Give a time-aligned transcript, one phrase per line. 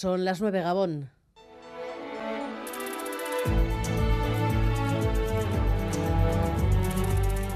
[0.00, 1.10] Son las nueve Gabón.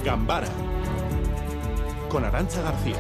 [0.05, 0.49] Gambara
[2.11, 2.97] con Arancha García.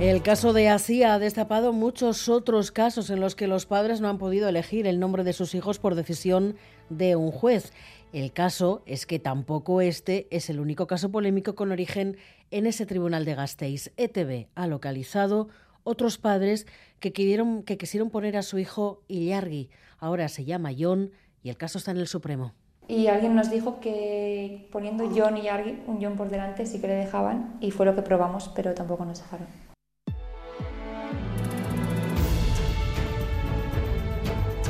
[0.00, 4.08] El caso de Asia ha destapado muchos otros casos en los que los padres no
[4.08, 6.56] han podido elegir el nombre de sus hijos por decisión
[6.90, 7.72] de un juez.
[8.12, 12.16] El caso es que tampoco este es el único caso polémico con origen
[12.50, 13.92] en ese tribunal de Gasteiz.
[13.96, 15.46] ETV ha localizado
[15.84, 16.66] otros padres
[17.00, 19.70] que, que quisieron poner a su hijo Illargui.
[19.98, 21.10] Ahora se llama John
[21.42, 22.54] y el caso está en el Supremo.
[22.88, 26.88] Y alguien nos dijo que poniendo John y Illargui, un John por delante, sí que
[26.88, 29.46] le dejaban y fue lo que probamos, pero tampoco nos dejaron.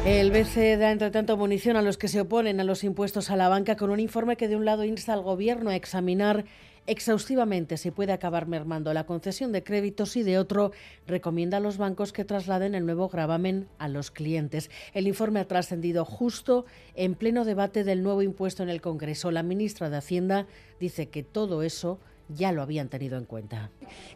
[0.05, 3.37] El BCE da, entre tanto, munición a los que se oponen a los impuestos a
[3.37, 6.45] la banca con un informe que, de un lado, insta al Gobierno a examinar
[6.87, 10.73] exhaustivamente si puede acabar mermando la concesión de créditos y de otro
[11.07, 14.71] recomienda a los bancos que trasladen el nuevo gravamen a los clientes.
[14.93, 19.31] El informe ha trascendido justo en pleno debate del nuevo impuesto en el Congreso.
[19.31, 20.47] La ministra de Hacienda
[20.81, 21.99] dice que todo eso
[22.35, 23.71] ya lo habían tenido en cuenta.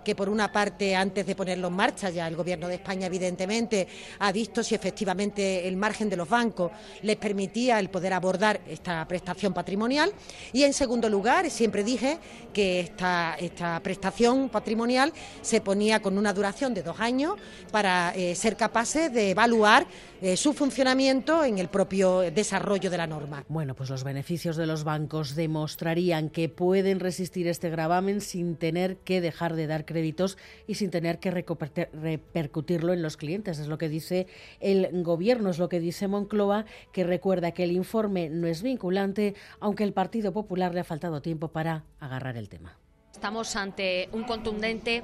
[0.04, 3.88] Que por una parte, antes de ponerlo en marcha, ya el Gobierno de España evidentemente
[4.18, 6.70] ha visto si efectivamente el margen de los bancos
[7.02, 10.12] les permitía el poder abordar esta prestación patrimonial
[10.52, 12.18] y en segundo lugar, siempre dije
[12.52, 17.34] que esta, esta prestación patrimonial se ponía con una duración de dos años
[17.70, 19.86] para eh, ser capaces de evaluar
[20.22, 23.44] eh, su funcionamiento en el propio desarrollo de la norma.
[23.48, 28.96] Bueno, pues los beneficios de los bancos demostrarían que pueden resistir este gravamen sin tener
[28.98, 33.58] que dejar de dar créditos y sin tener que repercutirlo en los clientes.
[33.58, 34.26] Es lo que dice
[34.60, 39.34] el gobierno, es lo que dice Moncloa, que recuerda que el informe no es vinculante,
[39.60, 42.78] aunque el Partido Popular le ha faltado tiempo para agarrar el tema.
[43.16, 45.02] Estamos ante un contundente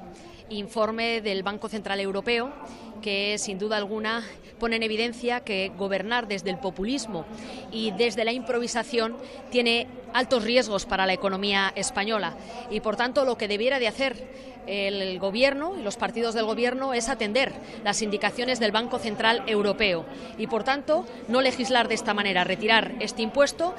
[0.49, 2.53] informe del Banco Central Europeo
[3.01, 4.23] que sin duda alguna
[4.59, 7.25] pone en evidencia que gobernar desde el populismo
[7.71, 9.17] y desde la improvisación
[9.49, 12.37] tiene altos riesgos para la economía española
[12.69, 14.27] y por tanto lo que debiera de hacer
[14.67, 17.51] el gobierno y los partidos del gobierno es atender
[17.83, 20.05] las indicaciones del Banco Central Europeo
[20.37, 23.73] y por tanto no legislar de esta manera, retirar este impuesto.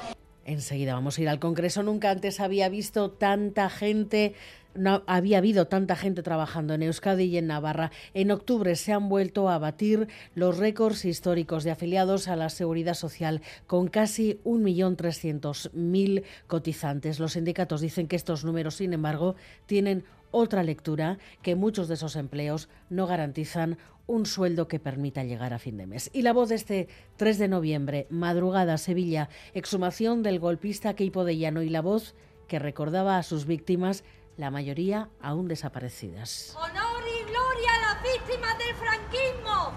[0.45, 1.81] Enseguida vamos a ir al Congreso.
[1.81, 4.35] Nunca antes había visto tanta gente
[4.75, 7.91] no había habido tanta gente trabajando en Euskadi y en Navarra.
[8.13, 12.93] En octubre se han vuelto a batir los récords históricos de afiliados a la Seguridad
[12.93, 17.19] Social, con casi 1.300.000 cotizantes.
[17.19, 19.35] Los sindicatos dicen que estos números, sin embargo,
[19.65, 23.77] tienen otra lectura, que muchos de esos empleos no garantizan
[24.07, 26.09] un sueldo que permita llegar a fin de mes.
[26.13, 26.87] Y la voz de este
[27.17, 32.15] 3 de noviembre, madrugada, Sevilla, exhumación del golpista Keipo de Llano y la voz
[32.47, 34.03] que recordaba a sus víctimas
[34.37, 36.55] la mayoría aún desaparecidas.
[36.57, 39.71] Honor y gloria a las víctimas del franquismo.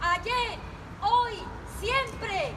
[0.00, 0.58] Ayer,
[1.02, 1.34] hoy,
[1.80, 2.52] siempre.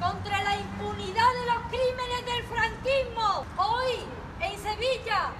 [0.00, 3.46] Contra la impunidad de los crímenes del franquismo.
[3.56, 3.94] Hoy,
[4.42, 5.32] en Sevilla,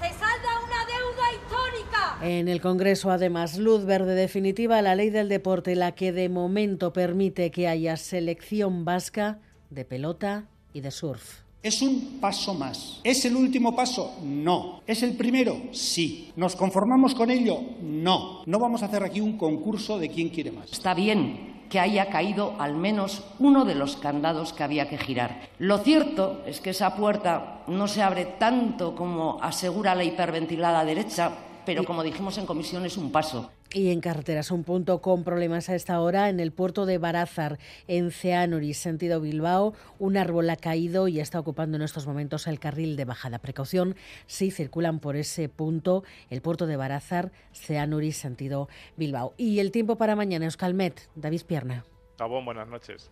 [0.00, 2.18] se salda una deuda histórica.
[2.20, 6.28] En el Congreso, además, luz verde definitiva a la ley del deporte, la que de
[6.28, 9.38] momento permite que haya selección vasca
[9.70, 11.42] de pelota y de surf.
[11.62, 12.98] ¿Es un paso más?
[13.04, 14.16] ¿Es el último paso?
[14.20, 14.80] No.
[14.84, 15.56] ¿Es el primero?
[15.70, 16.32] Sí.
[16.34, 17.60] ¿Nos conformamos con ello?
[17.80, 18.42] No.
[18.46, 20.72] No vamos a hacer aquí un concurso de quién quiere más.
[20.72, 25.50] Está bien que haya caído al menos uno de los candados que había que girar.
[25.60, 31.30] Lo cierto es que esa puerta no se abre tanto como asegura la hiperventilada derecha,
[31.64, 33.52] pero como dijimos en comisión es un paso.
[33.74, 37.58] Y en carreteras, un punto con problemas a esta hora en el puerto de Barázar,
[37.88, 39.72] en Ceanuri, sentido Bilbao.
[39.98, 43.38] Un árbol ha caído y está ocupando en estos momentos el carril de bajada.
[43.38, 43.96] Precaución
[44.26, 48.68] si circulan por ese punto el puerto de Barázar, Ceanuri, sentido
[48.98, 49.32] Bilbao.
[49.38, 51.86] Y el tiempo para mañana, Euskalmet, David Pierna.
[52.18, 53.10] Gabón, buenas noches.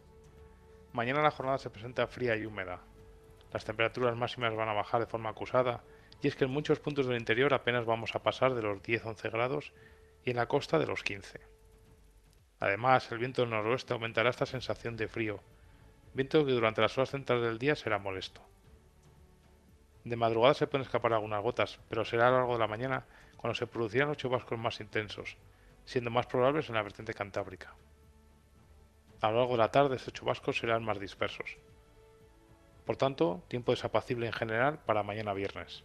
[0.93, 2.81] Mañana la jornada se presenta fría y húmeda.
[3.51, 5.83] Las temperaturas máximas van a bajar de forma acusada
[6.21, 9.33] y es que en muchos puntos del interior apenas vamos a pasar de los 10-11
[9.33, 9.73] grados
[10.25, 11.41] y en la costa de los 15.
[12.61, 15.41] Además, el viento del noroeste aumentará esta sensación de frío,
[16.13, 18.43] viento que durante las horas centrales del día será molesto.
[20.05, 23.07] De madrugada se pueden escapar algunas gotas, pero será a lo largo de la mañana
[23.37, 25.37] cuando se producirán los chubascos más intensos,
[25.85, 27.75] siendo más probables en la vertiente cantábrica.
[29.21, 31.57] A lo largo de la tarde estos chubascos serán más dispersos.
[32.87, 35.85] Por tanto, tiempo desapacible en general para mañana viernes.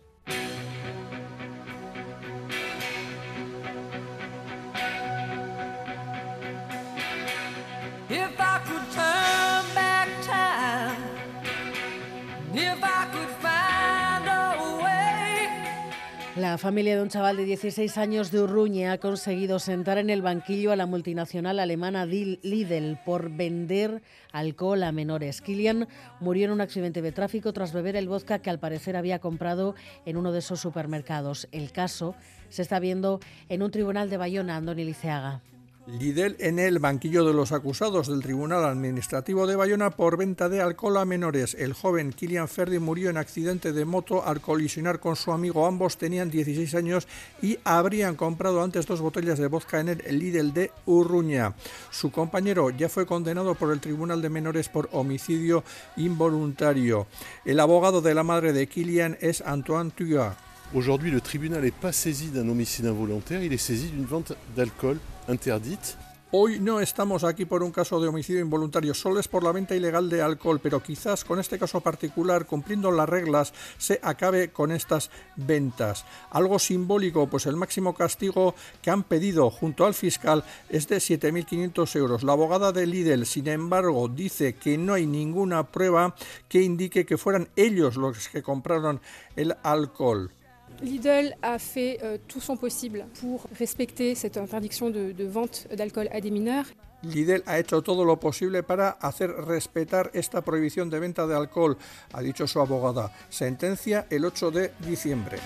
[16.38, 20.22] La familia de un chaval de 16 años de Urruñe ha conseguido sentar en el
[20.22, 25.42] banquillo a la multinacional alemana Lidl por vender alcohol a menores.
[25.42, 25.88] Kilian
[26.20, 29.74] murió en un accidente de tráfico tras beber el vodka que al parecer había comprado
[30.06, 31.48] en uno de esos supermercados.
[31.52, 32.14] El caso
[32.50, 33.20] se está viendo
[33.50, 35.42] en un tribunal de Bayona, Andoni Liceaga.
[35.88, 40.60] Lidl en el banquillo de los acusados del Tribunal Administrativo de Bayona por venta de
[40.60, 41.54] alcohol a menores.
[41.54, 45.68] El joven Kilian Ferdi murió en accidente de moto al colisionar con su amigo.
[45.68, 47.08] Ambos tenían 16 años
[47.40, 51.54] y habrían comprado antes dos botellas de vodka en el Lidl de Urruña.
[51.92, 55.64] Su compañero ya fue condenado por el Tribunal de Menores por homicidio
[55.98, 57.06] involuntario.
[57.46, 60.36] El abogado de la madre de Kilian es Antoine Tuya.
[60.74, 64.98] Aujourd'hui, le tribunal n'est pas saisi d'un homicide involontaire, il est saisi d'une vente d'alcool
[65.30, 65.98] interdite.
[66.32, 69.74] Hoy no estamos aquí por un caso de homicidio involuntario, solo es por la venta
[69.74, 74.72] ilegal de alcohol, pero quizás con este caso particular, cumpliendo las reglas, se acabe con
[74.72, 76.04] estas ventas.
[76.32, 81.96] Algo simbólico, pues el máximo castigo que han pedido junto al fiscal es de 7.500
[81.96, 82.24] euros.
[82.24, 86.16] La abogada de Lidl, sin embargo, dice que no hay ninguna prueba
[86.50, 89.00] que indique que fueran ellos los que compraron
[89.38, 90.32] el alcohol.
[90.82, 96.08] Lidl a fait euh, tout son possible pour respecter cette interdiction de, de vente d'alcool
[96.12, 96.66] à des mineurs.
[97.04, 101.78] Lidl ha hecho todo lo posible para hacer respetar esta prohibición de venta de alcohol,
[102.14, 103.12] ha dicho su abogada.
[103.30, 105.38] Sentencia el 8 de diciembre.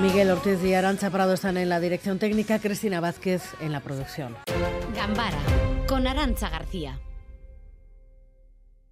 [0.00, 4.36] Miguel Ortiz y Arancha Prado están en la dirección técnica, Cristina Vázquez en la producción.
[4.94, 5.38] Gambara
[5.86, 6.98] con Arancha García.